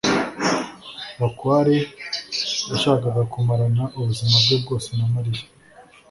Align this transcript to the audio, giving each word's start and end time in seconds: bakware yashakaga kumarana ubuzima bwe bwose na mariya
bakware 1.19 1.75
yashakaga 2.69 3.21
kumarana 3.31 3.83
ubuzima 3.99 4.35
bwe 4.43 4.55
bwose 4.63 4.89
na 4.97 5.05
mariya 5.13 5.43